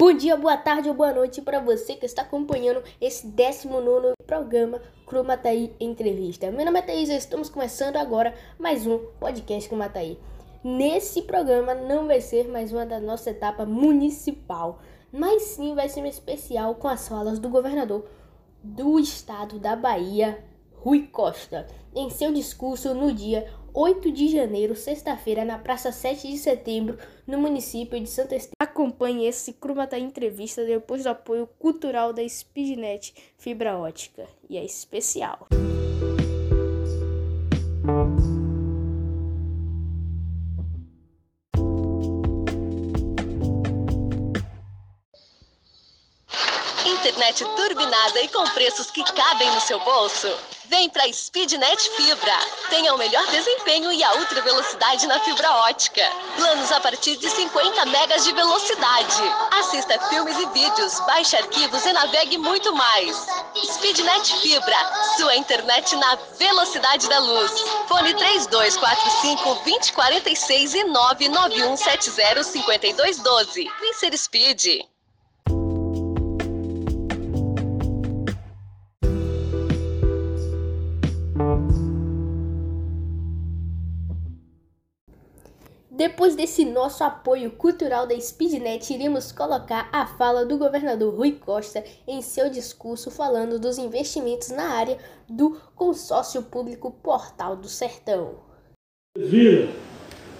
Bom 0.00 0.14
dia, 0.14 0.34
boa 0.34 0.56
tarde 0.56 0.88
ou 0.88 0.94
boa 0.94 1.12
noite 1.12 1.42
para 1.42 1.60
você 1.60 1.94
que 1.94 2.06
está 2.06 2.22
acompanhando 2.22 2.82
esse 2.98 3.26
19 3.26 4.14
programa 4.26 4.80
Cromataí 5.04 5.76
Entrevista. 5.78 6.50
Meu 6.50 6.64
nome 6.64 6.78
é 6.78 6.82
Thaís 6.82 7.10
e 7.10 7.16
estamos 7.16 7.50
começando 7.50 7.96
agora 7.98 8.34
mais 8.58 8.86
um 8.86 8.96
podcast 9.20 9.68
com 9.68 9.76
Mataí. 9.76 10.18
Nesse 10.64 11.20
programa 11.20 11.74
não 11.74 12.06
vai 12.06 12.22
ser 12.22 12.48
mais 12.48 12.72
uma 12.72 12.86
da 12.86 12.98
nossa 12.98 13.28
etapa 13.28 13.66
municipal, 13.66 14.80
mas 15.12 15.42
sim 15.42 15.74
vai 15.74 15.86
ser 15.90 16.00
um 16.00 16.06
especial 16.06 16.76
com 16.76 16.88
as 16.88 17.06
falas 17.06 17.38
do 17.38 17.50
governador 17.50 18.08
do 18.64 18.98
estado 18.98 19.58
da 19.58 19.76
Bahia, 19.76 20.42
Rui 20.76 21.08
Costa, 21.08 21.66
em 21.94 22.08
seu 22.08 22.32
discurso 22.32 22.94
no 22.94 23.12
dia 23.12 23.52
8 23.72 24.10
de 24.10 24.28
janeiro, 24.28 24.74
sexta-feira, 24.74 25.44
na 25.44 25.58
Praça 25.58 25.92
7 25.92 26.28
de 26.28 26.38
Setembro, 26.38 26.98
no 27.26 27.38
município 27.38 28.00
de 28.00 28.08
Santa 28.08 28.34
Estela. 28.34 28.54
Acompanhe 28.58 29.26
esse 29.26 29.52
Crumata 29.52 29.98
Entrevista 29.98 30.64
depois 30.64 31.04
do 31.04 31.10
apoio 31.10 31.48
cultural 31.58 32.12
da 32.12 32.26
Speednet 32.28 33.14
Fibra 33.38 33.76
Ótica. 33.78 34.26
E 34.48 34.56
é 34.56 34.64
especial. 34.64 35.46
Internet 46.86 47.44
turbinada 47.56 48.20
e 48.20 48.28
com 48.28 48.44
preços 48.50 48.90
que 48.90 49.04
cabem 49.04 49.50
no 49.54 49.60
seu 49.60 49.78
bolso? 49.80 50.28
Vem 50.70 50.88
para 50.88 51.12
Speednet 51.12 51.90
Fibra. 51.96 52.38
Tenha 52.68 52.94
o 52.94 52.98
melhor 52.98 53.26
desempenho 53.26 53.90
e 53.90 54.04
a 54.04 54.14
ultra 54.14 54.40
velocidade 54.40 55.04
na 55.08 55.18
fibra 55.18 55.50
ótica. 55.66 56.00
Planos 56.36 56.70
a 56.70 56.78
partir 56.78 57.16
de 57.16 57.28
50 57.28 57.86
megas 57.86 58.22
de 58.22 58.32
velocidade. 58.32 59.20
Assista 59.58 59.98
filmes 60.08 60.38
e 60.38 60.46
vídeos, 60.50 61.00
baixe 61.00 61.36
arquivos 61.36 61.84
e 61.84 61.92
navegue 61.92 62.38
muito 62.38 62.72
mais. 62.72 63.16
Speednet 63.64 64.32
Fibra, 64.40 64.78
sua 65.16 65.34
internet 65.34 65.96
na 65.96 66.14
velocidade 66.38 67.08
da 67.08 67.18
luz. 67.18 67.50
Fone 67.88 68.14
3245 68.14 69.42
2046 69.64 70.74
e 70.74 70.84
99170 70.84 72.44
5212. 72.44 73.68
Vem 73.80 73.94
ser 73.94 74.16
Speed. 74.16 74.88
Depois 86.00 86.34
desse 86.34 86.64
nosso 86.64 87.04
apoio 87.04 87.50
cultural 87.50 88.06
da 88.06 88.18
Speednet, 88.18 88.90
iremos 88.90 89.30
colocar 89.32 89.86
a 89.92 90.06
fala 90.06 90.46
do 90.46 90.56
governador 90.56 91.14
Rui 91.14 91.32
Costa 91.32 91.84
em 92.08 92.22
seu 92.22 92.48
discurso 92.48 93.10
falando 93.10 93.58
dos 93.58 93.76
investimentos 93.76 94.48
na 94.48 94.78
área 94.78 94.96
do 95.28 95.60
consórcio 95.76 96.42
público 96.42 96.90
Portal 96.90 97.54
do 97.54 97.68
Sertão. 97.68 98.36
Viram 99.14 99.68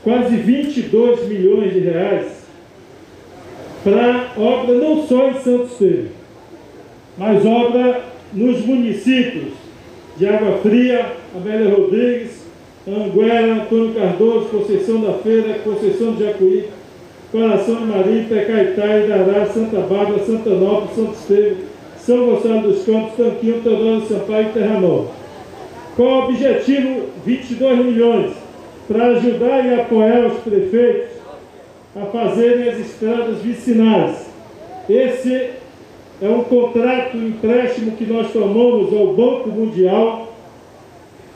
quase 0.02 0.34
22 0.34 1.28
milhões 1.28 1.74
de 1.74 1.80
reais 1.80 2.42
para 3.84 4.32
obra 4.40 4.74
não 4.76 5.06
só 5.06 5.28
em 5.28 5.42
Santos 5.42 5.76
Terre, 5.76 6.10
mas 7.18 7.44
obra 7.44 8.02
nos 8.32 8.64
municípios 8.64 9.52
de 10.16 10.26
Água 10.26 10.56
Fria, 10.62 11.16
Amélia 11.34 11.74
Rodrigues, 11.74 12.39
Anguera, 12.96 13.54
Antônio 13.54 13.94
Cardoso, 13.94 14.46
Conceição 14.46 15.00
da 15.00 15.12
Feira, 15.14 15.58
Conceição 15.64 16.12
de 16.12 16.24
Jacuí, 16.24 16.64
Coração 17.30 17.76
de 17.76 17.84
Maria, 17.84 18.24
Pecaitá, 18.28 18.98
Idará, 18.98 19.46
Santa 19.46 19.80
Bárbara, 19.80 20.24
Santa 20.24 20.50
Nova, 20.50 20.88
Santo 20.94 21.12
Estevão, 21.12 21.56
São 21.98 22.26
Gonçalo 22.26 22.62
dos 22.62 22.84
Campos, 22.84 23.16
Tanquinho, 23.16 23.62
Teodoro 23.62 24.06
Sampaio 24.06 24.48
e 24.48 24.52
Terra 24.52 24.80
Nova. 24.80 25.08
Qual 25.96 26.08
o 26.08 26.24
objetivo? 26.24 27.02
22 27.24 27.84
milhões 27.84 28.32
para 28.88 29.06
ajudar 29.08 29.64
e 29.64 29.80
apoiar 29.80 30.26
os 30.26 30.38
prefeitos 30.40 31.10
a 31.94 32.06
fazerem 32.06 32.68
as 32.68 32.78
estradas 32.78 33.38
vicinais. 33.42 34.26
Esse 34.88 35.50
é 36.22 36.28
um 36.28 36.42
contrato, 36.44 37.16
um 37.16 37.28
empréstimo 37.28 37.92
que 37.92 38.04
nós 38.04 38.32
tomamos 38.32 38.92
ao 38.92 39.08
Banco 39.14 39.48
Mundial 39.48 40.29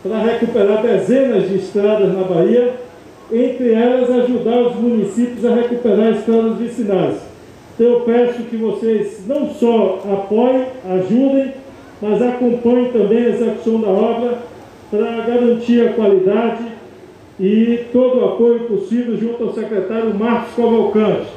para 0.05 0.19
recuperar 0.19 0.83
dezenas 0.83 1.49
de 1.49 1.57
estradas 1.57 2.13
na 2.13 2.25
Bahia, 2.25 2.75
entre 3.33 3.73
elas 3.73 4.11
ajudar 4.11 4.61
os 4.61 4.77
municípios 4.77 5.47
a 5.47 5.55
recuperar 5.55 6.13
estradas 6.13 6.59
vicinais. 6.59 7.17
Então 7.75 7.87
eu 7.87 8.01
peço 8.01 8.43
que 8.43 8.57
vocês 8.57 9.23
não 9.27 9.49
só 9.49 10.03
apoiem, 10.13 10.67
ajudem, 10.91 11.55
mas 12.03 12.21
acompanhem 12.21 12.93
também 12.93 13.25
a 13.25 13.29
execução 13.31 13.81
da 13.81 13.89
obra 13.89 14.39
para 14.91 15.23
garantir 15.23 15.89
a 15.89 15.93
qualidade 15.95 16.65
e 17.41 17.87
todo 17.91 18.21
o 18.21 18.25
apoio 18.27 18.61
possível 18.61 19.17
junto 19.17 19.43
ao 19.43 19.55
secretário 19.55 20.15
Marcos 20.15 20.55
Cavalcante. 20.55 21.29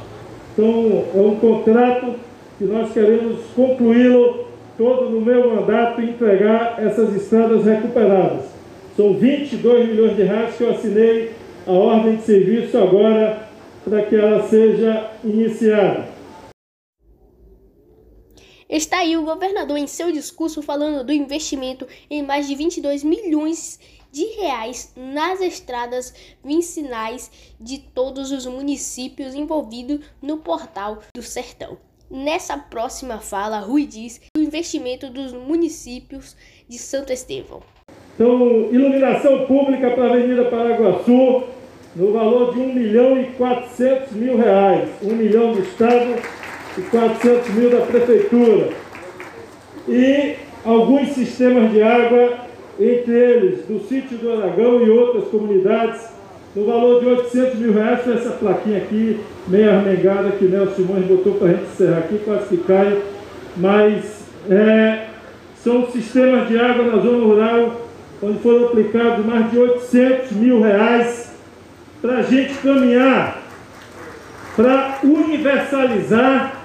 Então 0.53 1.03
é 1.16 1.22
um 1.22 1.35
contrato 1.35 2.16
que 2.57 2.66
nós 2.66 2.91
queremos 2.91 3.39
concluí-lo 3.55 4.45
todo 4.78 5.09
no 5.09 5.22
meu 5.22 5.55
mandato 5.55 6.01
e 6.01 6.09
entregar 6.09 6.75
essas 6.79 7.16
estradas 7.16 7.63
recuperadas. 7.63 8.56
São 8.97 9.13
22 9.13 9.90
milhões 9.90 10.16
de 10.16 10.24
reais 10.24 10.56
que 10.58 10.63
eu 10.63 10.72
assinei 10.72 11.31
a 11.68 11.72
ordem 11.72 12.16
de 12.16 12.24
serviço 12.24 12.75
agora 12.80 13.47
para 13.84 14.03
que 14.08 14.16
ela 14.16 14.50
seja 14.50 15.12
iniciada. 15.24 16.09
Está 18.68 18.97
aí 19.02 19.16
o 19.16 19.24
governador 19.24 19.78
em 19.78 19.85
seu 19.85 20.12
discurso 20.12 20.63
falando 20.63 21.06
do 21.06 21.13
investimento 21.13 21.88
em 22.09 22.24
mais 22.24 22.47
de 22.47 22.56
22 22.56 23.03
milhões 23.03 23.80
de 24.12 24.25
reais 24.41 24.91
nas 24.96 25.41
estradas 25.41 26.12
vicinais 26.44 27.29
de 27.62 27.78
todos 27.78 28.31
os 28.31 28.47
municípios 28.47 29.35
envolvidos 29.35 30.00
no 30.19 30.40
portal 30.40 31.03
do 31.16 31.22
Sertão. 31.22 31.78
Nessa 32.09 32.58
próxima 32.58 33.19
fala, 33.19 33.59
Rui 33.59 33.85
diz 33.85 34.19
o 34.35 34.41
investimento 34.41 35.08
dos 35.08 35.34
municípios 35.34 36.35
de 36.68 36.79
Santo 36.79 37.14
Estevão. 37.14 37.62
Então, 38.17 38.69
iluminação 38.72 39.45
pública 39.45 39.91
para 39.91 40.05
a 40.05 40.13
Avenida 40.13 40.45
Paraguaçu, 40.45 41.44
no 41.95 42.11
valor 42.11 42.51
de 42.51 42.59
1 42.59 42.73
milhão 42.73 43.22
e 43.22 43.25
400 43.38 44.11
mil 44.13 44.38
reais. 44.38 44.89
1 45.03 45.16
milhão 45.16 45.53
do 45.53 45.59
Estado 45.59 46.16
e 46.75 46.81
400 46.81 47.50
mil 47.53 47.69
da 47.69 47.85
Prefeitura. 47.85 48.69
E 49.88 50.33
alguns 50.66 51.09
sistemas 51.09 51.72
de 51.72 51.83
água, 51.83 52.39
entre 52.79 53.11
eles 53.13 53.66
do 53.67 53.88
sítio 53.88 54.17
do 54.17 54.31
Aragão 54.31 54.81
e 54.81 54.89
outras 54.89 55.25
comunidades, 55.25 56.09
no 56.55 56.66
valor 56.66 56.99
de 56.99 57.09
800 57.09 57.59
mil 57.59 57.73
reais. 57.73 57.99
Essa 58.07 58.31
plaquinha 58.31 58.79
aqui, 58.79 59.19
meio 59.47 59.69
armengada, 59.69 60.31
que 60.31 60.45
Nelson 60.45 60.73
Simões 60.73 61.05
botou 61.05 61.35
para 61.35 61.49
a 61.49 61.51
gente 61.51 61.66
encerrar 61.66 61.99
aqui, 61.99 62.19
quase 62.25 62.47
que 62.47 62.57
cai. 62.63 62.99
Mas 63.55 64.23
é, 64.49 65.05
são 65.63 65.85
sistemas 65.91 66.47
de 66.47 66.57
água 66.57 66.84
na 66.84 66.97
zona 66.97 67.23
rural 67.23 67.87
onde 68.22 68.39
foram 68.39 68.66
aplicados 68.66 69.25
mais 69.25 69.51
de 69.51 69.59
800 69.59 70.31
mil 70.31 70.61
reais 70.61 71.35
para 72.01 72.17
a 72.17 72.22
gente 72.22 72.53
caminhar 72.55 73.44
para 74.55 75.00
universalizar 75.03 76.63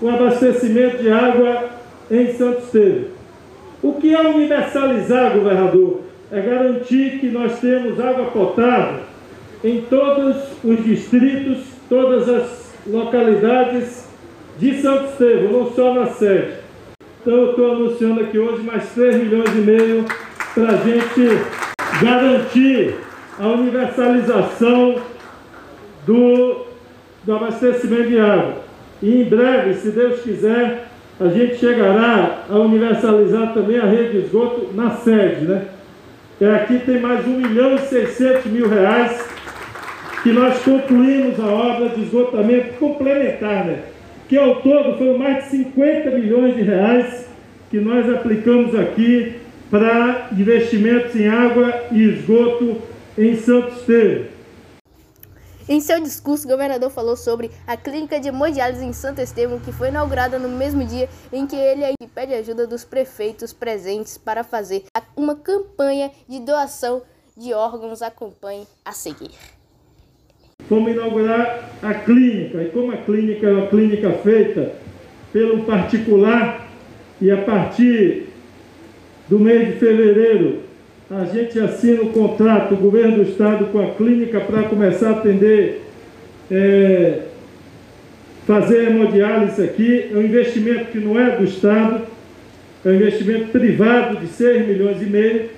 o 0.00 0.08
abastecimento 0.08 1.02
de 1.02 1.10
água 1.10 1.68
em 2.10 2.32
Santo 2.32 2.62
Estevam. 2.62 3.16
O 3.82 3.92
que 3.94 4.14
é 4.14 4.20
universalizar, 4.20 5.34
governador? 5.34 6.00
É 6.32 6.40
garantir 6.40 7.18
que 7.20 7.28
nós 7.28 7.60
temos 7.60 8.00
água 8.00 8.26
potável 8.26 9.00
em 9.62 9.82
todos 9.82 10.36
os 10.64 10.84
distritos, 10.84 11.58
todas 11.88 12.28
as 12.28 12.72
localidades 12.86 14.08
de 14.58 14.80
Santo 14.80 15.10
Estevam, 15.10 15.52
não 15.52 15.70
só 15.72 15.92
na 15.92 16.06
sede. 16.06 16.54
Então 17.20 17.34
eu 17.34 17.50
estou 17.50 17.72
anunciando 17.72 18.20
aqui 18.20 18.38
hoje 18.38 18.62
mais 18.62 18.88
3 18.94 19.16
milhões 19.16 19.50
e 19.54 19.58
meio 19.58 20.04
para 20.56 20.70
a 20.70 20.76
gente 20.76 21.38
garantir 22.02 22.94
a 23.38 23.46
universalização 23.46 24.96
do, 26.06 26.64
do 27.24 27.36
abastecimento 27.36 28.08
de 28.08 28.18
água. 28.18 28.54
E 29.02 29.20
em 29.20 29.24
breve, 29.24 29.74
se 29.74 29.90
Deus 29.90 30.22
quiser, 30.22 30.86
a 31.20 31.28
gente 31.28 31.56
chegará 31.56 32.44
a 32.48 32.54
universalizar 32.54 33.52
também 33.52 33.78
a 33.78 33.84
rede 33.84 34.12
de 34.12 34.18
esgoto 34.24 34.70
na 34.74 34.92
sede, 34.92 35.44
né? 35.44 35.66
E 36.40 36.46
aqui 36.46 36.78
tem 36.78 37.00
mais 37.00 37.26
1 37.26 37.30
milhão 37.30 37.74
e 37.74 37.78
600 37.80 38.46
mil 38.46 38.66
reais 38.66 39.28
que 40.22 40.32
nós 40.32 40.58
concluímos 40.62 41.38
a 41.38 41.46
obra 41.48 41.90
de 41.90 42.02
esgotamento 42.02 42.78
complementar, 42.78 43.66
né? 43.66 43.80
Que 44.26 44.38
ao 44.38 44.56
todo 44.56 44.96
foram 44.96 45.18
mais 45.18 45.44
de 45.44 45.50
50 45.50 46.10
milhões 46.12 46.56
de 46.56 46.62
reais 46.62 47.28
que 47.70 47.78
nós 47.78 48.08
aplicamos 48.08 48.74
aqui 48.74 49.44
para 49.70 50.28
investimentos 50.32 51.14
em 51.16 51.28
água 51.28 51.86
e 51.90 52.02
esgoto 52.02 52.80
em 53.18 53.36
Santos 53.36 53.78
Estevam. 53.80 54.36
Em 55.68 55.80
seu 55.80 56.00
discurso, 56.00 56.46
o 56.46 56.50
governador 56.50 56.90
falou 56.90 57.16
sobre 57.16 57.50
a 57.66 57.76
clínica 57.76 58.20
de 58.20 58.28
hemodiálise 58.28 58.84
em 58.84 58.92
Santo 58.92 59.20
Estevão, 59.20 59.58
que 59.58 59.72
foi 59.72 59.88
inaugurada 59.88 60.38
no 60.38 60.48
mesmo 60.48 60.84
dia 60.84 61.08
em 61.32 61.44
que 61.44 61.56
ele 61.56 61.82
pede 62.14 62.34
ajuda 62.34 62.68
dos 62.68 62.84
prefeitos 62.84 63.52
presentes 63.52 64.16
para 64.16 64.44
fazer 64.44 64.84
uma 65.16 65.34
campanha 65.34 66.12
de 66.28 66.38
doação 66.38 67.02
de 67.36 67.52
órgãos. 67.52 68.00
Acompanhe 68.00 68.64
a 68.84 68.92
seguir. 68.92 69.32
Vamos 70.70 70.92
inaugurar 70.92 71.68
a 71.82 71.94
clínica, 71.94 72.62
e 72.62 72.70
como 72.70 72.92
a 72.92 72.98
clínica 72.98 73.48
é 73.48 73.52
uma 73.52 73.66
clínica 73.66 74.12
feita 74.22 74.72
pelo 75.32 75.64
particular, 75.64 76.68
e 77.20 77.28
a 77.28 77.42
partir 77.42 78.28
do 79.28 79.38
mês 79.38 79.68
de 79.68 79.72
fevereiro 79.74 80.66
a 81.08 81.24
gente 81.24 81.58
assina 81.60 82.02
o 82.02 82.10
contrato, 82.10 82.74
o 82.74 82.76
governo 82.76 83.18
do 83.18 83.30
estado, 83.30 83.66
com 83.66 83.78
a 83.78 83.94
clínica 83.94 84.40
para 84.40 84.64
começar 84.64 85.10
a 85.10 85.12
atender, 85.12 85.82
é, 86.50 87.20
fazer 88.44 88.88
hemodiálise 88.88 89.62
aqui. 89.62 90.10
É 90.12 90.16
um 90.16 90.22
investimento 90.22 90.86
que 90.86 90.98
não 90.98 91.18
é 91.18 91.36
do 91.36 91.44
estado, 91.44 92.02
é 92.84 92.88
um 92.88 92.94
investimento 92.94 93.52
privado 93.52 94.16
de 94.16 94.26
6 94.26 94.66
milhões 94.66 95.00
e 95.00 95.04
meio. 95.04 95.50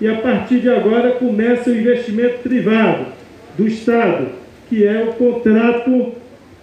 E 0.00 0.08
a 0.08 0.16
partir 0.16 0.58
de 0.58 0.68
agora 0.68 1.12
começa 1.12 1.70
o 1.70 1.76
investimento 1.76 2.40
privado 2.40 3.06
do 3.56 3.66
estado, 3.66 4.26
que 4.68 4.84
é 4.84 5.04
o 5.04 5.12
contrato 5.12 6.14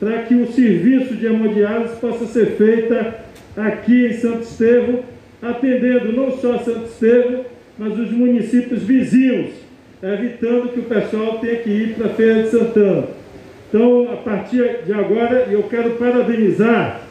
para 0.02 0.24
que 0.24 0.36
o 0.36 0.52
serviço 0.52 1.16
de 1.16 1.28
hemodiálise 1.28 1.96
possa 1.96 2.26
ser 2.26 2.58
feita 2.58 3.24
aqui 3.56 4.08
em 4.08 4.14
Santo 4.14 4.42
Estevão, 4.42 5.13
atendendo 5.44 6.14
não 6.14 6.32
só 6.38 6.58
Santo 6.60 6.86
Estevão, 6.86 7.46
mas 7.78 8.00
os 8.00 8.12
municípios 8.12 8.84
vizinhos, 8.84 9.52
evitando 10.02 10.72
que 10.74 10.80
o 10.80 10.84
pessoal 10.84 11.40
tenha 11.40 11.58
que 11.58 11.70
ir 11.70 11.96
para 11.96 12.08
a 12.08 12.10
Feira 12.10 12.44
de 12.44 12.50
Santana. 12.50 13.08
Então, 13.68 14.08
a 14.14 14.18
partir 14.18 14.84
de 14.86 14.94
agora, 14.94 15.48
eu 15.52 15.64
quero 15.64 15.92
parabenizar 15.92 17.02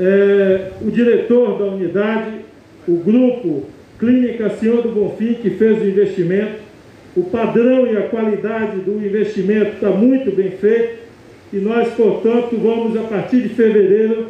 é, 0.00 0.70
o 0.80 0.90
diretor 0.90 1.58
da 1.58 1.64
unidade, 1.64 2.30
o 2.86 2.96
grupo 2.96 3.64
Clínica 3.98 4.48
Senhor 4.50 4.82
do 4.82 4.90
Bonfim, 4.90 5.34
que 5.34 5.50
fez 5.50 5.82
o 5.82 5.84
investimento. 5.86 6.68
O 7.16 7.24
padrão 7.24 7.86
e 7.86 7.96
a 7.96 8.02
qualidade 8.02 8.80
do 8.80 9.04
investimento 9.04 9.74
está 9.74 9.90
muito 9.90 10.30
bem 10.30 10.52
feito 10.52 10.98
e 11.52 11.56
nós, 11.56 11.88
portanto, 11.94 12.56
vamos, 12.56 12.96
a 12.96 13.02
partir 13.02 13.40
de 13.40 13.48
fevereiro, 13.48 14.28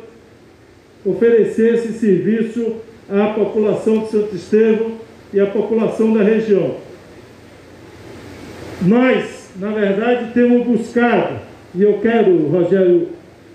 oferecer 1.05 1.75
esse 1.75 1.93
serviço 1.95 2.77
à 3.11 3.29
população 3.29 4.01
de 4.01 4.11
Santo 4.11 4.35
Estevão 4.35 4.93
e 5.33 5.41
a 5.41 5.47
população 5.47 6.13
da 6.13 6.23
região. 6.23 6.77
Nós, 8.83 9.51
na 9.57 9.71
verdade, 9.71 10.33
temos 10.33 10.67
buscado, 10.67 11.37
e 11.75 11.83
eu 11.83 11.99
quero, 12.01 12.49
Rogério, 12.49 13.09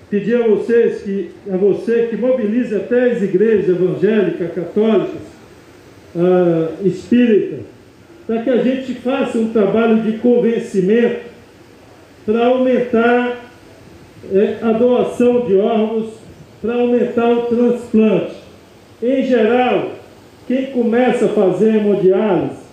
pedir 0.09 0.35
a 0.35 0.47
vocês 0.47 1.01
que, 1.01 1.31
a 1.51 1.57
você 1.57 2.07
que 2.09 2.17
mobilize 2.17 2.75
até 2.75 3.11
as 3.11 3.21
igrejas 3.21 3.69
evangélicas, 3.69 4.53
católicas, 4.53 5.21
uh, 6.15 6.87
espíritas, 6.87 7.61
para 8.27 8.41
que 8.41 8.49
a 8.49 8.57
gente 8.57 8.93
faça 8.95 9.37
um 9.37 9.51
trabalho 9.51 10.01
de 10.01 10.17
convencimento 10.19 11.21
para 12.25 12.45
aumentar 12.45 13.43
é, 14.31 14.57
a 14.61 14.71
doação 14.71 15.41
de 15.41 15.55
órgãos, 15.57 16.13
para 16.61 16.75
aumentar 16.75 17.29
o 17.29 17.41
transplante. 17.47 18.42
Em 19.05 19.21
geral, 19.25 19.91
quem 20.47 20.67
começa 20.67 21.25
a 21.25 21.29
fazer 21.29 21.75
hemodiálise 21.75 22.63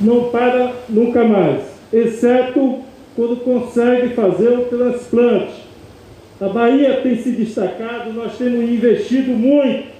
não 0.00 0.30
para 0.30 0.72
nunca 0.88 1.22
mais, 1.22 1.62
exceto 1.92 2.80
quando 3.14 3.36
consegue 3.36 4.14
fazer 4.14 4.48
o 4.48 4.64
transplante. 4.64 5.62
A 6.40 6.48
Bahia 6.48 7.02
tem 7.02 7.16
se 7.22 7.30
destacado, 7.30 8.12
nós 8.12 8.36
temos 8.36 8.68
investido 8.68 9.30
muito 9.30 9.90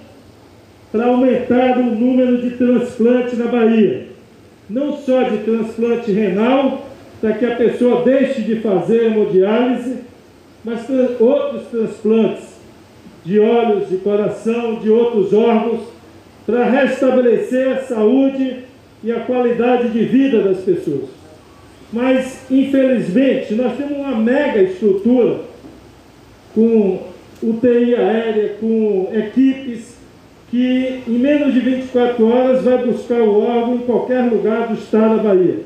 para 0.90 1.06
aumentar 1.06 1.78
o 1.78 1.84
número 1.84 2.38
de 2.42 2.56
transplantes 2.56 3.38
na 3.38 3.46
Bahia. 3.46 4.08
Não 4.68 4.96
só 4.96 5.22
de 5.22 5.38
transplante 5.44 6.10
renal, 6.10 6.84
para 7.20 7.34
que 7.34 7.46
a 7.46 7.54
pessoa 7.54 8.02
deixe 8.02 8.40
de 8.40 8.56
fazer 8.56 9.04
hemodiálise, 9.04 9.98
mas 10.64 10.84
outros 11.20 11.68
transplantes 11.68 12.59
de 13.24 13.38
olhos, 13.38 13.88
de 13.88 13.96
coração, 13.98 14.76
de 14.76 14.90
outros 14.90 15.32
órgãos, 15.32 15.80
para 16.46 16.64
restabelecer 16.64 17.68
a 17.72 17.82
saúde 17.82 18.64
e 19.04 19.12
a 19.12 19.20
qualidade 19.20 19.88
de 19.90 20.04
vida 20.04 20.42
das 20.42 20.58
pessoas. 20.58 21.08
Mas, 21.92 22.50
infelizmente, 22.50 23.54
nós 23.54 23.76
temos 23.76 23.98
uma 23.98 24.16
mega 24.16 24.62
estrutura 24.62 25.40
com 26.54 26.98
UTI 27.42 27.94
aérea, 27.94 28.54
com 28.60 29.10
equipes 29.12 29.98
que 30.50 31.02
em 31.06 31.18
menos 31.18 31.54
de 31.54 31.60
24 31.60 32.28
horas 32.28 32.64
vai 32.64 32.78
buscar 32.84 33.20
o 33.20 33.40
órgão 33.40 33.76
em 33.76 33.80
qualquer 33.80 34.22
lugar 34.22 34.68
do 34.68 34.74
estado 34.74 35.16
da 35.16 35.22
Bahia. 35.22 35.60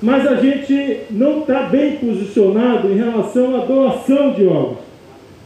Mas 0.00 0.26
a 0.26 0.36
gente 0.36 1.00
não 1.10 1.40
está 1.40 1.62
bem 1.62 1.96
posicionado 1.96 2.88
em 2.88 2.96
relação 2.96 3.56
à 3.56 3.64
doação 3.64 4.32
de 4.32 4.46
órgãos. 4.46 4.87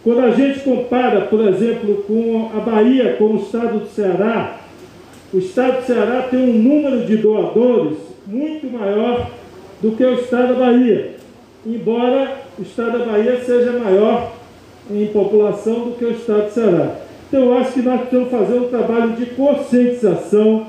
Quando 0.05 0.21
a 0.21 0.31
gente 0.31 0.61
compara, 0.61 1.21
por 1.23 1.47
exemplo, 1.47 2.05
com 2.09 2.51
a 2.57 2.61
Bahia, 2.61 3.15
com 3.17 3.27
o 3.27 3.37
estado 3.37 3.79
do 3.79 3.87
Ceará, 3.87 4.59
o 5.33 5.39
estado 5.39 5.81
do 5.81 5.87
Ceará 5.87 6.23
tem 6.29 6.41
um 6.41 6.59
número 6.59 7.07
de 7.07 7.17
doadores 7.19 7.99
muito 8.27 8.67
maior 8.67 9.31
do 9.81 9.93
que 9.93 10.05
o 10.05 10.15
estado 10.15 10.55
da 10.55 10.67
Bahia, 10.67 11.15
embora 11.65 12.43
o 12.59 12.63
estado 12.63 12.99
da 12.99 13.05
Bahia 13.05 13.41
seja 13.45 13.73
maior 13.79 14.33
em 14.91 15.07
população 15.07 15.81
do 15.81 15.97
que 15.97 16.05
o 16.05 16.11
estado 16.11 16.47
do 16.47 16.51
Ceará. 16.51 16.97
Então, 17.29 17.45
eu 17.45 17.59
acho 17.59 17.73
que 17.73 17.83
nós 17.83 18.01
precisamos 18.01 18.31
fazer 18.31 18.59
um 18.59 18.69
trabalho 18.69 19.13
de 19.13 19.27
conscientização 19.27 20.67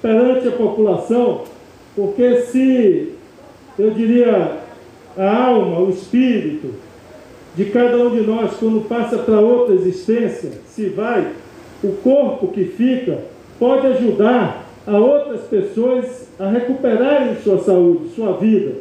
perante 0.00 0.48
a 0.48 0.52
população, 0.52 1.42
porque 1.96 2.42
se, 2.42 3.12
eu 3.78 3.90
diria, 3.90 4.58
a 5.18 5.44
alma, 5.46 5.80
o 5.80 5.90
espírito, 5.90 6.74
de 7.54 7.66
cada 7.66 7.98
um 7.98 8.10
de 8.10 8.22
nós, 8.22 8.52
quando 8.58 8.88
passa 8.88 9.18
para 9.18 9.38
outra 9.38 9.74
existência, 9.74 10.50
se 10.66 10.86
vai, 10.86 11.32
o 11.84 11.92
corpo 12.02 12.48
que 12.48 12.64
fica 12.64 13.18
pode 13.58 13.86
ajudar 13.88 14.66
a 14.86 14.96
outras 14.96 15.42
pessoas 15.42 16.28
a 16.38 16.48
recuperarem 16.48 17.36
sua 17.42 17.58
saúde, 17.58 18.14
sua 18.14 18.32
vida. 18.36 18.76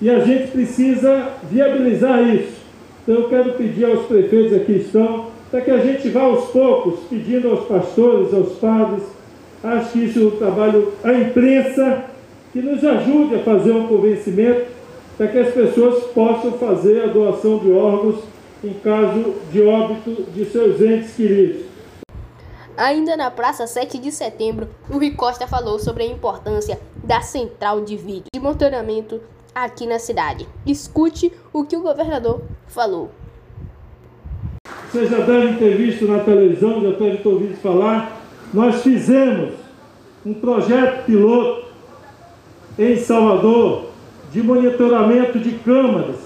E 0.00 0.08
a 0.08 0.20
gente 0.20 0.52
precisa 0.52 1.28
viabilizar 1.50 2.22
isso. 2.34 2.56
Então 3.02 3.22
eu 3.22 3.28
quero 3.28 3.52
pedir 3.52 3.84
aos 3.86 4.06
prefeitos 4.06 4.56
aqui 4.56 4.72
estão, 4.72 5.26
para 5.50 5.60
que 5.60 5.70
a 5.70 5.78
gente 5.78 6.08
vá 6.08 6.22
aos 6.22 6.46
poucos 6.50 7.00
pedindo 7.08 7.50
aos 7.50 7.66
pastores, 7.66 8.32
aos 8.32 8.52
padres, 8.58 9.02
acho 9.62 9.92
que 9.92 10.04
isso 10.04 10.18
é 10.18 10.22
um 10.22 10.30
trabalho, 10.32 10.92
a 11.02 11.12
imprensa, 11.12 12.04
que 12.52 12.60
nos 12.60 12.84
ajude 12.84 13.34
a 13.34 13.38
fazer 13.40 13.72
um 13.72 13.86
convencimento 13.86 14.75
para 15.16 15.28
que 15.28 15.38
as 15.38 15.54
pessoas 15.54 16.04
possam 16.06 16.52
fazer 16.52 17.04
a 17.04 17.06
doação 17.06 17.58
de 17.58 17.72
órgãos 17.72 18.22
em 18.62 18.74
caso 18.74 19.34
de 19.50 19.62
óbito 19.62 20.24
de 20.32 20.44
seus 20.46 20.80
entes 20.80 21.14
queridos. 21.14 21.66
Ainda 22.76 23.16
na 23.16 23.30
Praça 23.30 23.66
7 23.66 23.98
de 23.98 24.12
Setembro, 24.12 24.68
o 24.90 24.94
Rui 24.94 25.12
Costa 25.12 25.46
falou 25.46 25.78
sobre 25.78 26.02
a 26.02 26.06
importância 26.06 26.78
da 27.02 27.22
central 27.22 27.80
de 27.80 27.96
vídeo 27.96 28.24
de 28.32 28.40
monitoramento 28.40 29.20
aqui 29.54 29.86
na 29.86 29.98
cidade. 29.98 30.46
Escute 30.66 31.32
o 31.52 31.64
que 31.64 31.76
o 31.76 31.80
governador 31.80 32.42
falou. 32.66 33.10
Vocês 34.92 35.10
já 35.10 35.20
devem 35.20 35.56
ter 35.56 35.76
visto 35.76 36.06
na 36.06 36.18
televisão, 36.18 36.82
já 36.82 36.90
devem 36.90 37.16
ter 37.16 37.28
ouvido 37.28 37.56
falar, 37.56 38.20
nós 38.52 38.82
fizemos 38.82 39.54
um 40.24 40.34
projeto 40.34 41.06
piloto 41.06 41.66
em 42.78 42.96
Salvador 42.98 43.86
de 44.36 44.42
monitoramento 44.42 45.38
de 45.38 45.52
câmaras 45.52 46.16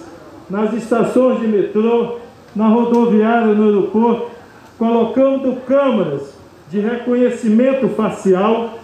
nas 0.50 0.72
estações 0.72 1.38
de 1.38 1.46
metrô, 1.46 2.16
na 2.56 2.66
rodoviária, 2.66 3.54
no 3.54 3.66
aeroporto, 3.66 4.30
colocando 4.76 5.60
câmaras 5.64 6.34
de 6.68 6.80
reconhecimento 6.80 7.88
facial, 7.90 8.80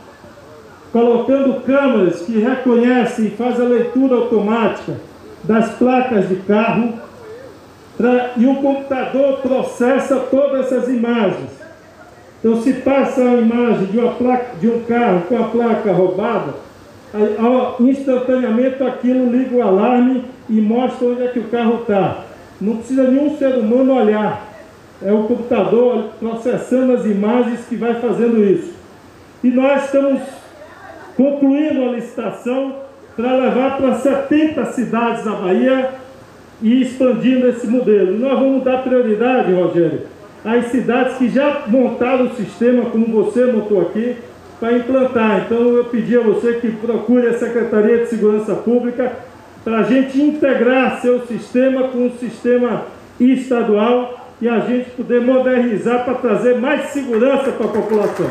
colocando 0.92 1.60
câmeras 1.62 2.22
que 2.22 2.38
reconhecem 2.38 3.26
e 3.26 3.30
fazem 3.30 3.66
a 3.66 3.68
leitura 3.68 4.14
automática 4.14 4.94
das 5.42 5.70
placas 5.70 6.28
de 6.28 6.36
carro, 6.36 6.92
e 8.36 8.46
o 8.46 8.54
computador 8.56 9.38
processa 9.38 10.20
todas 10.30 10.66
essas 10.66 10.88
imagens. 10.88 11.50
Então, 12.38 12.62
se 12.62 12.74
passa 12.74 13.22
a 13.22 13.34
imagem 13.34 13.86
de, 13.86 13.98
placa, 14.18 14.56
de 14.60 14.68
um 14.68 14.84
carro 14.84 15.22
com 15.22 15.36
a 15.36 15.48
placa 15.48 15.92
roubada, 15.92 16.65
instantaneamente 17.80 18.82
aquilo 18.82 19.30
liga 19.30 19.56
o 19.56 19.62
alarme 19.62 20.24
e 20.48 20.60
mostra 20.60 21.08
onde 21.08 21.22
é 21.22 21.28
que 21.28 21.38
o 21.38 21.48
carro 21.48 21.80
está. 21.80 22.24
Não 22.60 22.76
precisa 22.76 23.04
nenhum 23.04 23.36
ser 23.36 23.58
humano 23.58 23.94
olhar. 23.94 24.46
É 25.02 25.12
o 25.12 25.24
computador 25.24 26.10
processando 26.18 26.94
as 26.94 27.04
imagens 27.04 27.66
que 27.68 27.76
vai 27.76 27.94
fazendo 27.94 28.42
isso. 28.42 28.74
E 29.44 29.50
nós 29.50 29.84
estamos 29.84 30.22
concluindo 31.16 31.82
a 31.82 31.92
licitação 31.92 32.76
para 33.14 33.34
levar 33.34 33.76
para 33.76 33.94
70 33.94 34.64
cidades 34.72 35.24
da 35.24 35.32
Bahia 35.32 35.90
e 36.62 36.82
expandindo 36.82 37.48
esse 37.48 37.66
modelo. 37.66 38.18
Nós 38.18 38.38
vamos 38.38 38.64
dar 38.64 38.82
prioridade, 38.82 39.52
Rogério, 39.52 40.02
às 40.44 40.66
cidades 40.66 41.16
que 41.16 41.28
já 41.28 41.62
montaram 41.66 42.26
o 42.26 42.34
sistema, 42.34 42.90
como 42.90 43.06
você 43.06 43.46
montou 43.46 43.80
aqui, 43.80 44.16
para 44.58 44.72
implantar. 44.72 45.44
Então 45.44 45.58
eu 45.58 45.84
pedi 45.84 46.16
a 46.16 46.22
você 46.22 46.54
que 46.54 46.70
procure 46.72 47.28
a 47.28 47.38
Secretaria 47.38 47.98
de 47.98 48.06
Segurança 48.06 48.54
Pública 48.54 49.16
para 49.64 49.78
a 49.78 49.82
gente 49.82 50.20
integrar 50.20 51.00
seu 51.00 51.26
sistema 51.26 51.88
com 51.88 52.06
o 52.06 52.18
sistema 52.18 52.86
estadual 53.18 54.20
e 54.40 54.48
a 54.48 54.60
gente 54.60 54.90
poder 54.90 55.20
modernizar 55.20 56.04
para 56.04 56.14
trazer 56.14 56.60
mais 56.60 56.90
segurança 56.90 57.52
para 57.52 57.66
a 57.66 57.72
população. 57.72 58.30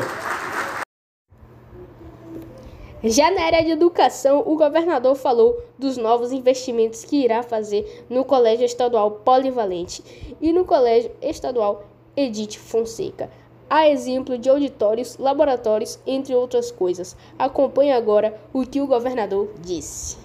Já 3.03 3.29
na 3.29 3.43
área 3.43 3.63
de 3.63 3.69
educação, 3.69 4.41
o 4.45 4.55
governador 4.55 5.15
falou 5.15 5.61
dos 5.77 5.95
novos 5.95 6.31
investimentos 6.31 7.03
que 7.05 7.23
irá 7.23 7.43
fazer 7.43 8.05
no 8.09 8.23
Colégio 8.23 8.65
Estadual 8.65 9.11
Polivalente 9.23 10.03
e 10.41 10.51
no 10.51 10.65
Colégio 10.65 11.11
Estadual 11.21 11.83
Edith 12.17 12.57
Fonseca, 12.57 13.29
a 13.69 13.89
exemplo 13.89 14.37
de 14.37 14.49
auditórios, 14.49 15.17
laboratórios, 15.17 15.99
entre 16.05 16.33
outras 16.33 16.71
coisas. 16.71 17.15
Acompanhe 17.37 17.91
agora 17.91 18.35
o 18.53 18.65
que 18.65 18.81
o 18.81 18.87
governador 18.87 19.49
disse. 19.63 20.17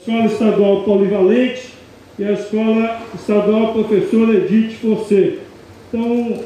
Escola 0.00 0.26
Estadual 0.26 0.84
Polivalente 0.84 1.74
e 2.18 2.24
a 2.24 2.32
Escola 2.32 3.00
Estadual 3.14 3.72
Professora 3.72 4.34
Edith 4.34 4.74
Fonseca. 4.76 5.42
Então, 5.88 6.44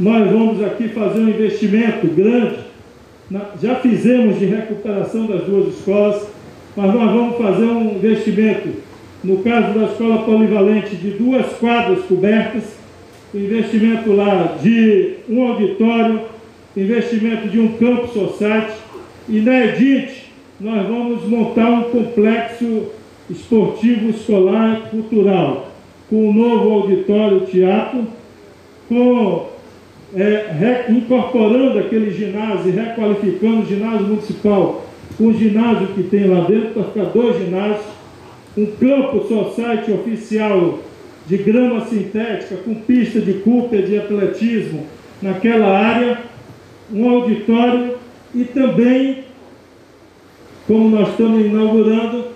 nós 0.00 0.30
vamos 0.30 0.62
aqui 0.62 0.88
fazer 0.88 1.20
um 1.20 1.28
investimento 1.28 2.06
grande 2.08 2.64
já 3.60 3.76
fizemos 3.76 4.38
de 4.38 4.46
recuperação 4.46 5.26
das 5.26 5.44
duas 5.44 5.74
escolas, 5.74 6.26
mas 6.76 6.94
nós 6.94 7.10
vamos 7.10 7.38
fazer 7.38 7.64
um 7.64 7.96
investimento, 7.96 8.68
no 9.22 9.38
caso 9.38 9.78
da 9.78 9.86
escola 9.86 10.24
polivalente, 10.24 10.94
de 10.96 11.12
duas 11.12 11.46
quadras 11.54 12.04
cobertas, 12.04 12.64
investimento 13.34 14.12
lá 14.12 14.56
de 14.62 15.14
um 15.28 15.48
auditório, 15.48 16.20
investimento 16.76 17.48
de 17.48 17.58
um 17.58 17.72
campo 17.76 18.08
society, 18.08 18.78
e 19.28 19.40
na 19.40 19.64
EDIT 19.66 20.32
nós 20.60 20.86
vamos 20.86 21.24
montar 21.24 21.68
um 21.70 21.82
complexo 21.84 22.88
esportivo 23.28 24.10
escolar 24.10 24.88
cultural, 24.90 25.72
com 26.08 26.28
um 26.28 26.32
novo 26.32 26.70
auditório 26.70 27.40
teatro, 27.40 28.06
com 28.88 29.48
é, 30.14 30.86
incorporando 30.90 31.78
aquele 31.78 32.10
ginásio 32.12 32.68
e 32.68 32.70
requalificando 32.70 33.62
o 33.62 33.66
ginásio 33.66 34.06
municipal 34.06 34.84
o 35.18 35.32
ginásio 35.32 35.88
que 35.88 36.02
tem 36.04 36.26
lá 36.26 36.44
dentro, 36.44 36.70
para 36.70 36.84
ficar 36.84 37.04
dois 37.04 37.38
ginásios, 37.38 37.86
um 38.56 38.66
campo 38.66 39.26
society 39.26 39.92
oficial 39.92 40.78
de 41.26 41.36
grama 41.38 41.86
sintética, 41.86 42.56
com 42.56 42.74
pista 42.74 43.20
de 43.20 43.34
Cooper 43.34 43.84
de 43.84 43.98
atletismo 43.98 44.86
naquela 45.22 45.66
área, 45.66 46.20
um 46.92 47.08
auditório 47.08 47.96
e 48.34 48.44
também, 48.44 49.24
como 50.66 50.90
nós 50.90 51.10
estamos 51.10 51.44
inaugurando, 51.44 52.26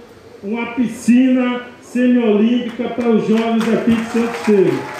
uma 0.43 0.67
piscina 0.73 1.63
semiolímpica 1.83 2.89
para 2.91 3.11
os 3.11 3.27
jovens 3.27 3.69
aqui 3.69 3.95
de 3.95 4.05
Santo 4.05 4.35
Estevam. 4.35 4.99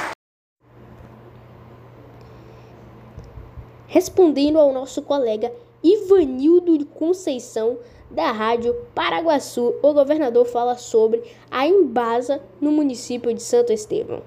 respondendo 3.89 4.59
ao 4.59 4.73
nosso 4.73 5.03
colega 5.03 5.51
Ivanildo 5.83 6.85
Conceição, 6.87 7.79
da 8.11 8.33
Rádio 8.33 8.75
Paraguaçu, 8.95 9.75
o 9.83 9.93
governador 9.93 10.47
fala 10.47 10.77
sobre 10.77 11.23
a 11.51 11.67
Embasa 11.67 12.41
no 12.61 12.73
município 12.73 13.33
de 13.35 13.43
Santo 13.43 13.73
Estevão. 13.73 14.23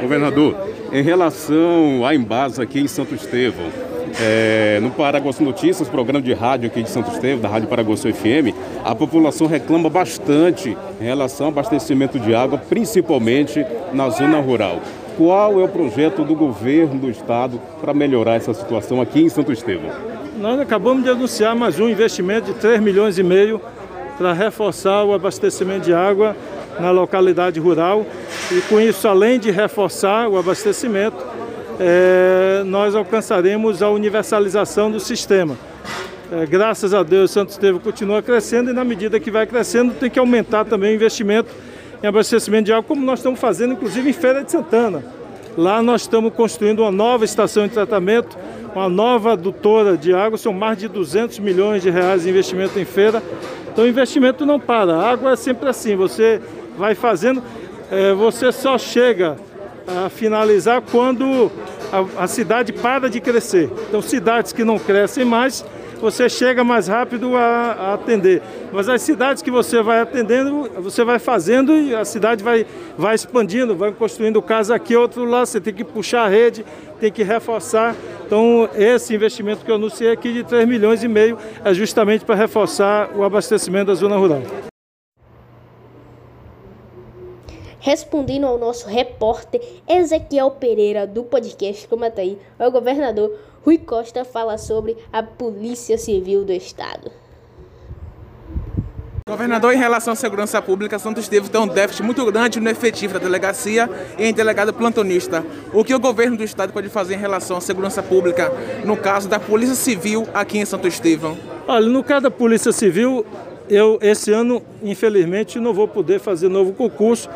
Governador, 0.00 0.56
em 0.92 1.02
relação 1.02 2.04
à 2.04 2.14
Embasa 2.14 2.62
aqui 2.62 2.80
em 2.80 2.88
Santo 2.88 3.14
Estevão, 3.14 3.66
é, 4.20 4.78
no 4.80 4.90
Paraguaçu 4.90 5.42
Notícias, 5.42 5.88
programa 5.88 6.22
de 6.22 6.32
rádio 6.32 6.68
aqui 6.68 6.82
de 6.82 6.88
Santo 6.88 7.10
Estevão, 7.10 7.40
da 7.40 7.48
Rádio 7.48 7.68
Paraguaçu 7.68 8.12
FM, 8.12 8.54
a 8.84 8.94
população 8.94 9.46
reclama 9.46 9.90
bastante 9.90 10.76
em 11.00 11.04
relação 11.04 11.46
ao 11.46 11.52
abastecimento 11.52 12.18
de 12.18 12.34
água, 12.34 12.58
principalmente 12.58 13.64
na 13.92 14.08
zona 14.10 14.40
rural. 14.40 14.80
Qual 15.16 15.60
é 15.60 15.64
o 15.64 15.68
projeto 15.68 16.24
do 16.24 16.34
governo 16.34 16.98
do 16.98 17.08
estado 17.08 17.60
para 17.80 17.94
melhorar 17.94 18.34
essa 18.34 18.52
situação 18.52 19.00
aqui 19.00 19.22
em 19.22 19.28
Santo 19.28 19.52
Estevão? 19.52 19.90
Nós 20.36 20.58
acabamos 20.58 21.04
de 21.04 21.10
anunciar 21.10 21.54
mais 21.54 21.78
um 21.78 21.88
investimento 21.88 22.52
de 22.52 22.58
3 22.58 22.80
milhões 22.80 23.16
e 23.16 23.22
meio 23.22 23.60
para 24.18 24.32
reforçar 24.32 25.04
o 25.04 25.14
abastecimento 25.14 25.84
de 25.84 25.94
água 25.94 26.36
na 26.80 26.90
localidade 26.90 27.60
rural 27.60 28.04
e 28.50 28.60
com 28.62 28.80
isso, 28.80 29.06
além 29.06 29.38
de 29.38 29.52
reforçar 29.52 30.28
o 30.28 30.36
abastecimento, 30.36 31.16
é, 31.78 32.64
nós 32.66 32.96
alcançaremos 32.96 33.82
a 33.82 33.90
universalização 33.90 34.90
do 34.90 34.98
sistema. 34.98 35.56
É, 36.32 36.44
graças 36.44 36.92
a 36.92 37.04
Deus, 37.04 37.30
Santo 37.30 37.50
Estevão 37.50 37.78
continua 37.78 38.20
crescendo 38.20 38.70
e 38.70 38.72
na 38.72 38.84
medida 38.84 39.20
que 39.20 39.30
vai 39.30 39.46
crescendo 39.46 39.94
tem 39.94 40.10
que 40.10 40.18
aumentar 40.18 40.64
também 40.64 40.90
o 40.90 40.94
investimento 40.96 41.54
em 42.04 42.06
abastecimento 42.06 42.66
de 42.66 42.72
água, 42.72 42.82
como 42.82 43.02
nós 43.02 43.20
estamos 43.20 43.40
fazendo, 43.40 43.72
inclusive 43.72 44.10
em 44.10 44.12
Feira 44.12 44.44
de 44.44 44.52
Santana. 44.52 45.02
Lá 45.56 45.80
nós 45.82 46.02
estamos 46.02 46.34
construindo 46.34 46.80
uma 46.80 46.92
nova 46.92 47.24
estação 47.24 47.66
de 47.66 47.72
tratamento, 47.72 48.36
uma 48.74 48.90
nova 48.90 49.32
adutora 49.32 49.96
de 49.96 50.12
água, 50.12 50.36
são 50.36 50.52
mais 50.52 50.76
de 50.76 50.86
200 50.86 51.38
milhões 51.38 51.82
de 51.82 51.88
reais 51.88 52.24
de 52.24 52.28
investimento 52.28 52.78
em 52.78 52.84
feira. 52.84 53.22
Então 53.72 53.84
o 53.84 53.88
investimento 53.88 54.44
não 54.44 54.60
para, 54.60 54.94
a 54.94 55.10
água 55.12 55.32
é 55.32 55.36
sempre 55.36 55.66
assim, 55.66 55.96
você 55.96 56.42
vai 56.76 56.94
fazendo, 56.94 57.42
é, 57.90 58.12
você 58.12 58.52
só 58.52 58.76
chega 58.76 59.38
a 59.86 60.10
finalizar 60.10 60.82
quando 60.82 61.50
a, 61.90 62.24
a 62.24 62.26
cidade 62.26 62.70
para 62.70 63.08
de 63.08 63.18
crescer. 63.18 63.70
Então 63.88 64.02
cidades 64.02 64.52
que 64.52 64.62
não 64.62 64.78
crescem 64.78 65.24
mais, 65.24 65.64
você 66.04 66.28
chega 66.28 66.62
mais 66.62 66.86
rápido 66.86 67.34
a, 67.34 67.40
a, 67.40 67.94
atender. 67.94 68.42
Mas 68.70 68.90
as 68.90 69.00
cidades 69.00 69.42
que 69.42 69.50
você 69.50 69.82
vai 69.82 70.00
atendendo, 70.00 70.70
você 70.82 71.02
vai 71.02 71.18
fazendo 71.18 71.74
e 71.74 71.94
a 71.94 72.04
cidade 72.04 72.44
vai, 72.44 72.66
vai 72.98 73.14
expandindo, 73.14 73.74
vai 73.74 73.90
construindo 73.90 74.42
casa 74.42 74.74
aqui, 74.74 74.94
outro 74.94 75.24
lá, 75.24 75.46
você 75.46 75.58
tem 75.58 75.72
que 75.72 75.82
puxar 75.82 76.26
a 76.26 76.28
rede, 76.28 76.62
tem 77.00 77.10
que 77.10 77.22
reforçar. 77.22 77.96
Então, 78.26 78.68
esse 78.74 79.14
investimento 79.14 79.64
que 79.64 79.70
eu 79.70 79.76
anunciei 79.76 80.12
aqui 80.12 80.30
de 80.30 80.44
3 80.44 80.68
milhões 80.68 81.02
e 81.02 81.08
meio 81.08 81.38
é 81.64 81.72
justamente 81.72 82.22
para 82.22 82.34
reforçar 82.34 83.10
o 83.16 83.24
abastecimento 83.24 83.86
da 83.86 83.94
zona 83.94 84.18
rural. 84.18 84.42
Respondendo 87.80 88.46
ao 88.46 88.58
nosso 88.58 88.88
repórter 88.88 89.60
Ezequiel 89.88 90.50
Pereira 90.50 91.06
do 91.06 91.24
podcast 91.24 91.88
Comata 91.88 92.20
aí, 92.22 92.38
o 92.58 92.70
governador 92.70 93.38
Rui 93.64 93.78
Costa 93.78 94.26
fala 94.26 94.58
sobre 94.58 94.94
a 95.10 95.22
Polícia 95.22 95.96
Civil 95.96 96.44
do 96.44 96.52
Estado. 96.52 97.10
Governador, 99.26 99.72
em 99.72 99.78
relação 99.78 100.12
à 100.12 100.16
segurança 100.16 100.60
pública, 100.60 100.98
Santos 100.98 101.22
Estevam 101.22 101.48
tem 101.48 101.60
um 101.62 101.66
déficit 101.66 102.02
muito 102.02 102.30
grande 102.30 102.60
no 102.60 102.68
efetivo 102.68 103.14
da 103.14 103.20
delegacia 103.20 103.88
e 104.18 104.24
em 104.26 104.34
delegado 104.34 104.74
plantonista. 104.74 105.42
O 105.72 105.82
que 105.82 105.94
o 105.94 105.98
governo 105.98 106.36
do 106.36 106.44
estado 106.44 106.74
pode 106.74 106.90
fazer 106.90 107.14
em 107.14 107.18
relação 107.18 107.56
à 107.56 107.60
segurança 107.62 108.02
pública, 108.02 108.52
no 108.84 108.98
caso 108.98 109.30
da 109.30 109.40
Polícia 109.40 109.74
Civil 109.74 110.28
aqui 110.34 110.58
em 110.58 110.66
Santo 110.66 110.86
Estevão? 110.86 111.34
Olha, 111.66 111.88
no 111.88 112.04
caso 112.04 112.24
da 112.24 112.30
Polícia 112.30 112.70
Civil, 112.70 113.24
eu 113.70 113.98
esse 114.02 114.30
ano, 114.30 114.62
infelizmente, 114.82 115.58
não 115.58 115.72
vou 115.72 115.88
poder 115.88 116.20
fazer 116.20 116.50
novo 116.50 116.74
concurso, 116.74 117.30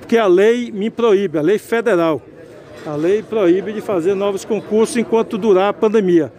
porque 0.00 0.16
a 0.16 0.26
lei 0.26 0.72
me 0.72 0.88
proíbe, 0.88 1.36
a 1.36 1.42
lei 1.42 1.58
federal. 1.58 2.22
A 2.86 2.96
lei 2.96 3.22
proíbe 3.22 3.72
de 3.72 3.80
fazer 3.80 4.14
novos 4.14 4.44
concursos 4.44 4.94
enquanto 4.98 5.38
durar 5.38 5.70
a 5.70 5.72
pandemia. 5.72 6.30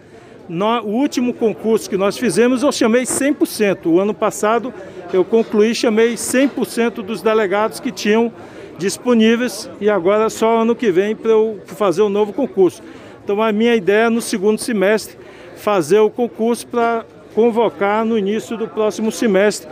No, 0.48 0.80
o 0.82 0.90
último 0.90 1.34
concurso 1.34 1.90
que 1.90 1.96
nós 1.96 2.16
fizemos, 2.16 2.62
eu 2.62 2.70
chamei 2.70 3.02
100%. 3.02 3.86
O 3.86 3.98
ano 3.98 4.14
passado, 4.14 4.72
eu 5.12 5.24
concluí, 5.24 5.74
chamei 5.74 6.14
100% 6.14 7.02
dos 7.02 7.20
delegados 7.20 7.80
que 7.80 7.90
tinham 7.90 8.32
disponíveis 8.78 9.68
e 9.80 9.90
agora 9.90 10.30
só 10.30 10.58
ano 10.58 10.76
que 10.76 10.92
vem 10.92 11.16
para 11.16 11.32
eu 11.32 11.58
fazer 11.66 12.02
o 12.02 12.06
um 12.06 12.10
novo 12.10 12.32
concurso. 12.32 12.80
Então, 13.24 13.42
a 13.42 13.50
minha 13.50 13.74
ideia 13.74 14.06
é, 14.06 14.08
no 14.08 14.20
segundo 14.20 14.60
semestre, 14.60 15.18
fazer 15.56 15.98
o 15.98 16.08
concurso 16.08 16.64
para 16.68 17.04
convocar 17.34 18.04
no 18.04 18.16
início 18.16 18.56
do 18.56 18.68
próximo 18.68 19.10
semestre 19.10 19.68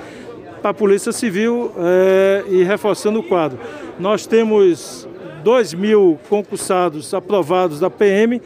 para 0.61 0.73
a 0.73 0.75
Polícia 0.75 1.13
Civil 1.13 1.71
é, 1.79 2.45
e 2.49 2.65
reforçando 2.65 3.21
o 3.21 3.23
quadro. 3.23 3.61
Nós 3.97 4.27
temos 4.27 5.07
2 5.45 5.75
mil 5.75 6.19
concursados 6.29 7.13
aprovados 7.13 7.79
da 7.79 7.91
PM, 7.91 8.41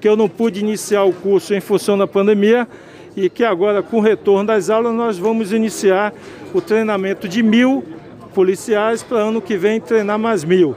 que 0.00 0.08
eu 0.08 0.16
não 0.16 0.28
pude 0.28 0.60
iniciar 0.60 1.02
o 1.02 1.12
curso 1.12 1.52
em 1.52 1.60
função 1.60 1.98
da 1.98 2.06
pandemia 2.06 2.68
e 3.16 3.28
que 3.28 3.42
agora, 3.42 3.82
com 3.82 3.98
o 3.98 4.00
retorno 4.00 4.46
das 4.46 4.70
aulas, 4.70 4.94
nós 4.94 5.18
vamos 5.18 5.52
iniciar 5.52 6.14
o 6.54 6.60
treinamento 6.60 7.28
de 7.28 7.42
mil 7.42 7.84
policiais 8.32 9.02
para 9.02 9.18
ano 9.18 9.42
que 9.42 9.56
vem 9.56 9.80
treinar 9.80 10.18
mais 10.18 10.44
mil. 10.44 10.76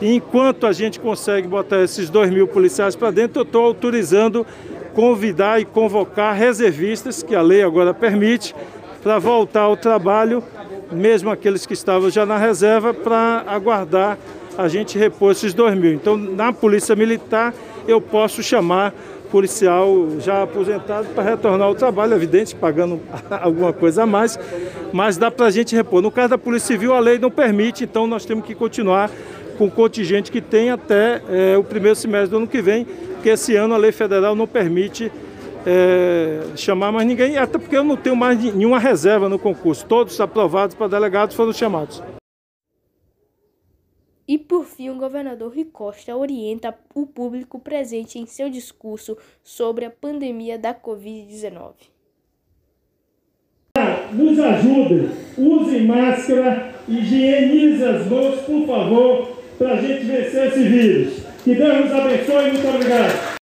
E 0.00 0.16
enquanto 0.16 0.66
a 0.66 0.72
gente 0.72 0.98
consegue 0.98 1.46
botar 1.46 1.80
esses 1.82 2.10
2 2.10 2.30
mil 2.30 2.48
policiais 2.48 2.96
para 2.96 3.12
dentro, 3.12 3.40
eu 3.40 3.44
estou 3.44 3.64
autorizando 3.64 4.44
convidar 4.92 5.60
e 5.60 5.64
convocar 5.64 6.34
reservistas, 6.34 7.22
que 7.22 7.34
a 7.34 7.42
lei 7.42 7.62
agora 7.62 7.94
permite, 7.94 8.54
para 9.02 9.18
voltar 9.20 9.62
ao 9.62 9.76
trabalho, 9.76 10.42
mesmo 10.90 11.30
aqueles 11.30 11.64
que 11.64 11.72
estavam 11.72 12.10
já 12.10 12.26
na 12.26 12.36
reserva, 12.36 12.92
para 12.92 13.44
aguardar 13.46 14.18
a 14.56 14.68
gente 14.68 14.98
repor 14.98 15.32
esses 15.32 15.54
dois 15.54 15.74
mil. 15.76 15.92
Então, 15.92 16.16
na 16.16 16.52
Polícia 16.52 16.94
Militar, 16.94 17.54
eu 17.86 18.00
posso 18.00 18.42
chamar 18.42 18.94
policial 19.30 20.08
já 20.20 20.42
aposentado 20.42 21.08
para 21.14 21.22
retornar 21.22 21.66
ao 21.66 21.74
trabalho, 21.74 22.14
evidente, 22.14 22.54
pagando 22.54 23.00
alguma 23.40 23.72
coisa 23.72 24.02
a 24.02 24.06
mais, 24.06 24.38
mas 24.92 25.16
dá 25.16 25.30
para 25.30 25.46
a 25.46 25.50
gente 25.50 25.74
repor. 25.74 26.02
No 26.02 26.10
caso 26.10 26.28
da 26.28 26.38
Polícia 26.38 26.68
Civil, 26.68 26.92
a 26.92 27.00
lei 27.00 27.18
não 27.18 27.30
permite, 27.30 27.84
então 27.84 28.06
nós 28.06 28.26
temos 28.26 28.44
que 28.44 28.54
continuar 28.54 29.10
com 29.56 29.66
o 29.66 29.70
contingente 29.70 30.30
que 30.30 30.40
tem 30.40 30.70
até 30.70 31.22
é, 31.30 31.56
o 31.56 31.64
primeiro 31.64 31.96
semestre 31.96 32.30
do 32.30 32.36
ano 32.36 32.46
que 32.46 32.60
vem, 32.60 32.84
porque 32.84 33.30
esse 33.30 33.56
ano 33.56 33.74
a 33.74 33.78
lei 33.78 33.92
federal 33.92 34.36
não 34.36 34.46
permite 34.46 35.10
é, 35.66 36.40
chamar 36.54 36.92
mais 36.92 37.06
ninguém, 37.06 37.38
até 37.38 37.58
porque 37.58 37.76
eu 37.76 37.84
não 37.84 37.96
tenho 37.96 38.16
mais 38.16 38.38
nenhuma 38.38 38.78
reserva 38.78 39.28
no 39.28 39.38
concurso. 39.38 39.86
Todos 39.86 40.20
aprovados 40.20 40.74
para 40.74 40.88
delegados 40.88 41.34
foram 41.34 41.52
chamados. 41.52 42.02
E 44.26 44.38
por 44.38 44.64
fim, 44.64 44.88
o 44.88 44.96
governador 44.96 45.52
Rui 45.52 45.64
Costa 45.64 46.16
orienta 46.16 46.76
o 46.94 47.06
público 47.06 47.58
presente 47.58 48.18
em 48.18 48.26
seu 48.26 48.48
discurso 48.48 49.16
sobre 49.42 49.84
a 49.84 49.90
pandemia 49.90 50.58
da 50.58 50.72
Covid-19. 50.72 51.74
Nos 54.12 54.38
ajudem, 54.38 55.08
usem 55.36 55.86
máscara, 55.86 56.74
higienize 56.88 57.82
as 57.82 58.06
mãos, 58.06 58.40
por 58.42 58.66
favor, 58.66 59.28
para 59.58 59.72
a 59.72 59.76
gente 59.76 60.04
vencer 60.04 60.48
esse 60.48 60.62
vírus. 60.62 61.14
Que 61.42 61.54
Deus 61.54 61.84
nos 61.84 61.92
abençoe. 61.92 62.52
Muito 62.52 62.68
obrigado. 62.68 63.32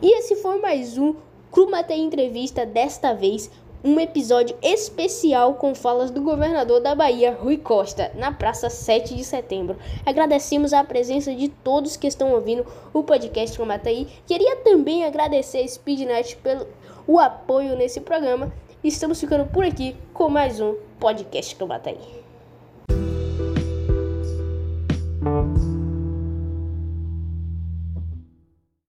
E 0.00 0.18
esse 0.18 0.36
foi 0.36 0.60
mais 0.60 0.96
um 0.96 1.14
Crumate 1.50 1.92
Entrevista, 1.92 2.64
desta 2.64 3.12
vez 3.12 3.50
um 3.82 3.98
episódio 4.00 4.56
especial 4.62 5.54
com 5.54 5.74
falas 5.74 6.10
do 6.10 6.20
governador 6.22 6.80
da 6.80 6.94
Bahia, 6.94 7.32
Rui 7.32 7.56
Costa, 7.56 8.10
na 8.14 8.32
Praça 8.32 8.68
7 8.68 9.14
de 9.14 9.24
Setembro. 9.24 9.76
Agradecemos 10.04 10.72
a 10.72 10.82
presença 10.84 11.34
de 11.34 11.48
todos 11.48 11.96
que 11.96 12.06
estão 12.06 12.32
ouvindo 12.32 12.66
o 12.92 13.02
podcast 13.02 13.56
com 13.56 13.64
Mataí. 13.64 14.08
Queria 14.26 14.56
também 14.56 15.04
agradecer 15.04 15.58
a 15.58 15.68
Speednet 15.68 16.36
pelo 16.36 16.66
o 17.06 17.18
apoio 17.18 17.76
nesse 17.76 18.00
programa. 18.00 18.52
Estamos 18.84 19.18
ficando 19.18 19.46
por 19.46 19.64
aqui 19.64 19.96
com 20.12 20.28
mais 20.28 20.60
um 20.60 20.74
podcast 21.00 21.56
com 21.56 21.66
Mataí. 21.66 22.27